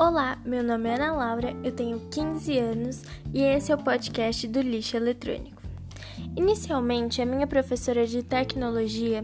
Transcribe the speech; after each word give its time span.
Olá, 0.00 0.38
meu 0.46 0.64
nome 0.64 0.88
é 0.88 0.94
Ana 0.94 1.12
Laura, 1.12 1.54
eu 1.62 1.70
tenho 1.70 2.00
15 2.10 2.58
anos 2.58 3.02
e 3.34 3.42
esse 3.42 3.70
é 3.70 3.74
o 3.74 3.84
podcast 3.84 4.48
do 4.48 4.62
lixo 4.62 4.96
eletrônico. 4.96 5.60
Inicialmente, 6.34 7.20
a 7.20 7.26
minha 7.26 7.46
professora 7.46 8.06
de 8.06 8.22
tecnologia 8.22 9.22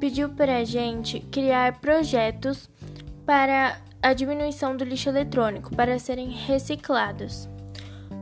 pediu 0.00 0.28
para 0.30 0.56
a 0.56 0.64
gente 0.64 1.20
criar 1.30 1.78
projetos 1.78 2.68
para 3.24 3.80
a 4.02 4.12
diminuição 4.12 4.76
do 4.76 4.82
lixo 4.82 5.08
eletrônico, 5.10 5.76
para 5.76 5.96
serem 6.00 6.30
reciclados. 6.30 7.48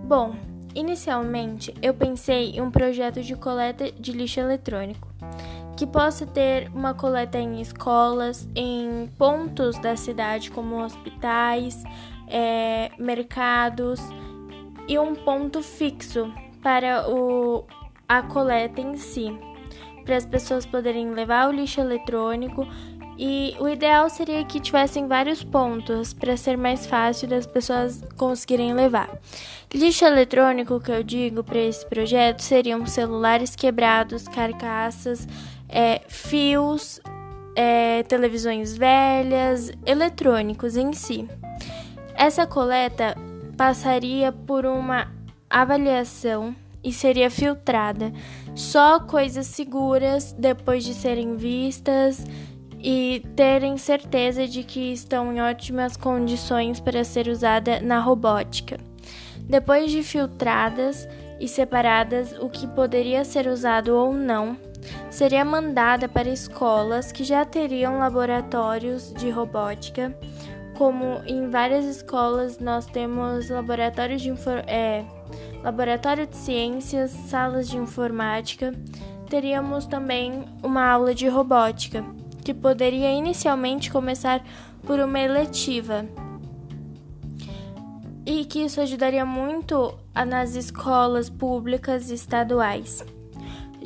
Bom, 0.07 0.37
inicialmente 0.75 1.75
eu 1.81 1.95
pensei 1.95 2.51
em 2.51 2.61
um 2.61 2.71
projeto 2.71 3.23
de 3.23 3.35
coleta 3.35 3.91
de 3.91 4.13
lixo 4.13 4.41
eletrônico 4.41 5.09
que 5.85 5.93
possa 5.93 6.27
ter 6.27 6.71
uma 6.75 6.95
coleta 6.95 7.39
em 7.39 7.61
escolas, 7.61 8.49
em 8.57 9.07
pontos 9.19 9.79
da 9.79 9.95
cidade, 9.97 10.51
como 10.51 10.83
hospitais, 10.83 11.85
é, 12.27 12.91
mercados, 12.99 14.01
e 14.89 14.99
um 14.99 15.15
ponto 15.15 15.63
fixo 15.63 16.33
para 16.63 17.07
o, 17.11 17.67
a 18.09 18.23
coleta 18.23 18.81
em 18.81 18.97
si, 18.97 19.39
para 20.07 20.17
as 20.17 20.25
pessoas 20.25 20.65
poderem 20.65 21.11
levar 21.11 21.51
o 21.51 21.53
lixo 21.53 21.83
eletrônico. 21.83 22.67
E 23.17 23.55
o 23.61 23.69
ideal 23.69 24.11
seria 24.11 24.45
que 24.45 24.59
tivessem 24.59 25.07
vários 25.07 25.45
pontos 25.45 26.13
para 26.13 26.37
ser 26.37 26.57
mais 26.57 26.85
fácil 26.85 27.29
das 27.29 27.47
pessoas 27.47 28.03
conseguirem 28.17 28.75
levar. 28.75 29.09
Lixo 29.73 30.05
eletrônico 30.05 30.81
que 30.81 30.91
eu 30.91 31.03
digo 31.05 31.45
para 31.45 31.59
esse 31.59 31.87
projeto 31.87 32.41
seriam 32.41 32.85
celulares 32.87 33.55
quebrados, 33.55 34.27
carcaças, 34.27 35.29
é, 35.75 36.03
fios, 36.07 37.01
é, 37.57 38.05
televisões 38.05 38.77
velhas, 38.77 39.73
eletrônicos 39.85 40.77
em 40.77 40.93
si. 40.93 41.29
Essa 42.15 42.47
coleta 42.47 43.17
passaria 43.57 44.31
por 44.31 44.65
uma 44.65 45.13
avaliação 45.51 46.55
e 46.83 46.93
seria 46.93 47.29
filtrada. 47.29 48.13
Só 48.55 49.01
coisas 49.01 49.47
seguras 49.49 50.33
depois 50.33 50.85
de 50.85 50.95
serem 50.95 51.37
vistas 51.37 52.25
e 52.79 53.25
terem 53.35 53.77
certeza 53.77 54.47
de 54.47 54.63
que 54.63 54.93
estão 54.93 55.33
em 55.33 55.41
ótimas 55.41 55.97
condições 55.97 56.79
para 56.79 57.03
ser 57.03 57.27
usada 57.27 57.81
na 57.81 57.99
robótica. 57.99 58.79
Depois 59.41 59.91
de 59.91 60.03
filtradas 60.03 61.09
e 61.41 61.49
separadas 61.49 62.33
o 62.39 62.49
que 62.49 62.67
poderia 62.69 63.25
ser 63.25 63.49
usado 63.49 63.89
ou 63.95 64.13
não, 64.13 64.57
seria 65.11 65.45
mandada 65.45 66.09
para 66.09 66.29
escolas 66.29 67.13
que 67.13 67.25
já 67.25 67.45
teriam 67.45 67.99
laboratórios 67.99 69.13
de 69.15 69.31
robótica, 69.31 70.17
como 70.75 71.23
em 71.27 71.49
várias 71.51 71.85
escolas 71.85 72.59
nós 72.59 72.87
temos 72.87 73.49
laboratórios 73.49 74.21
de 74.21 74.33
é, 74.67 75.05
laboratório 75.63 76.27
de 76.27 76.37
ciências, 76.37 77.11
salas 77.11 77.69
de 77.69 77.77
informática, 77.77 78.73
teríamos 79.29 79.87
também 79.87 80.45
uma 80.63 80.85
aula 80.85 81.15
de 81.15 81.29
robótica, 81.29 82.05
que 82.45 82.53
poderia 82.53 83.11
inicialmente 83.11 83.91
começar 83.91 84.45
por 84.83 84.99
uma 85.01 85.19
eletiva. 85.19 86.05
E 88.27 88.45
que 88.45 88.61
isso 88.61 88.81
ajudaria 88.81 89.25
muito 89.25 89.99
nas 90.27 90.55
escolas 90.55 91.29
públicas 91.29 92.11
e 92.11 92.15
estaduais. 92.15 93.05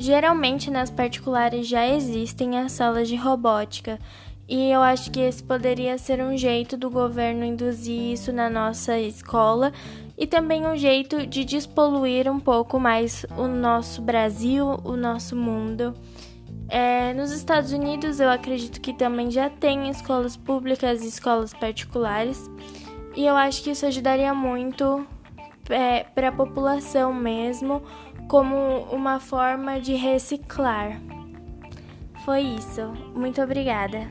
Geralmente 0.01 0.71
nas 0.71 0.89
particulares 0.89 1.67
já 1.67 1.85
existem 1.85 2.57
as 2.57 2.71
salas 2.71 3.09
de 3.09 3.17
robótica, 3.17 3.99
e 4.47 4.71
eu 4.71 4.81
acho 4.81 5.11
que 5.11 5.19
esse 5.19 5.43
poderia 5.43 5.97
ser 5.97 6.23
um 6.23 6.37
jeito 6.37 6.77
do 6.77 6.89
governo 6.89 7.43
induzir 7.43 8.13
isso 8.13 8.31
na 8.31 8.49
nossa 8.49 8.97
escola 8.97 9.73
e 10.17 10.25
também 10.25 10.65
um 10.65 10.77
jeito 10.77 11.27
de 11.27 11.43
despoluir 11.43 12.31
um 12.31 12.39
pouco 12.39 12.79
mais 12.79 13.25
o 13.37 13.45
nosso 13.45 14.01
Brasil, 14.01 14.79
o 14.85 14.95
nosso 14.95 15.35
mundo. 15.35 15.93
É, 16.69 17.13
nos 17.13 17.31
Estados 17.31 17.73
Unidos, 17.73 18.21
eu 18.21 18.29
acredito 18.29 18.79
que 18.79 18.93
também 18.93 19.29
já 19.29 19.49
tem 19.49 19.89
escolas 19.89 20.37
públicas 20.37 21.03
e 21.03 21.09
escolas 21.09 21.53
particulares, 21.53 22.49
e 23.17 23.25
eu 23.25 23.35
acho 23.35 23.61
que 23.61 23.71
isso 23.71 23.85
ajudaria 23.85 24.33
muito 24.33 25.05
é, 25.69 26.03
para 26.03 26.29
a 26.29 26.31
população 26.31 27.13
mesmo, 27.13 27.83
como 28.29 28.83
uma 28.91 29.19
forma 29.19 29.81
de 29.81 29.95
reciclar. 29.95 31.01
Foi 32.23 32.41
isso. 32.41 32.93
Muito 33.15 33.41
obrigada. 33.41 34.07